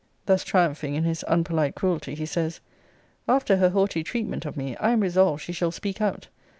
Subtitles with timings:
[0.25, 2.59] [Thus triumphing in his unpolite cruelty, he says,]
[3.27, 6.27] After her haughty treatment of me, I am resolved she shall speak out.